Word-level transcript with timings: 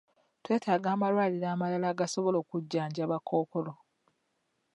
Twetaaga 0.43 0.87
amalwaliro 0.95 1.47
amalala 1.51 1.87
agasobola 1.93 2.37
okujjanjaba 2.39 3.17
kkookolo. 3.19 3.73